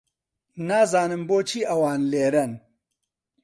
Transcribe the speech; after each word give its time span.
نازانم 0.67 1.21
بۆچی 1.29 1.61
ئەوان 1.69 1.99
لێرەن. 2.11 2.51